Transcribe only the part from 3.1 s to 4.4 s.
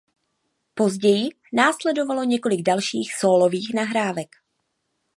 sólových nahrávek.